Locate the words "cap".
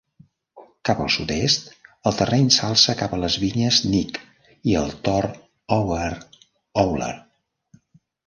0.87-1.01, 3.01-3.13